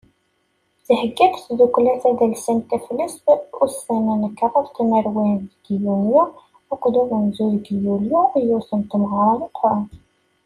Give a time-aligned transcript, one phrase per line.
[0.85, 3.23] Thegga-d tddukkla tadelsant «Taflest»,
[3.63, 6.21] ussan n kraḍ tmerwin deg yunyu
[6.73, 9.81] akked umenzu deg yulyu, yiwet n temlilit meqqren.